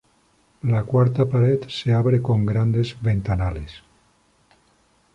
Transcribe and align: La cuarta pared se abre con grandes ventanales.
La 0.63 0.81
cuarta 0.83 1.29
pared 1.29 1.67
se 1.69 1.93
abre 1.93 2.23
con 2.23 2.43
grandes 2.43 2.99
ventanales. 3.03 3.83